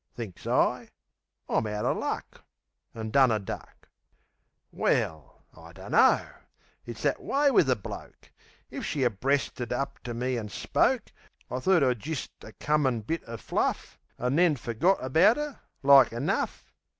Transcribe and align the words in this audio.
Thinks 0.15 0.47
I, 0.47 0.89
"I'm 1.47 1.67
out 1.67 1.85
er 1.85 1.93
luck," 1.93 2.43
An' 2.95 3.11
done 3.11 3.29
a 3.29 3.37
duck 3.37 3.87
Well, 4.71 5.43
I 5.55 5.73
dunno. 5.73 6.25
It's 6.87 7.03
that 7.03 7.21
way 7.21 7.51
wiv 7.51 7.69
a 7.69 7.75
bloke. 7.75 8.31
If 8.71 8.83
she'd 8.83 9.03
ha' 9.03 9.19
breasted 9.19 9.71
up 9.71 10.01
ter 10.01 10.15
me 10.15 10.39
an' 10.39 10.49
spoke, 10.49 11.11
I'd 11.51 11.61
thort 11.61 11.83
'er 11.83 11.93
jist 11.93 12.31
a 12.43 12.51
commin 12.53 13.01
bit 13.01 13.21
er 13.29 13.37
fluff, 13.37 13.99
An' 14.17 14.37
then 14.37 14.55
fergot 14.55 14.97
about 15.03 15.37
'er, 15.37 15.59
like 15.83 16.11
enough. 16.13 16.73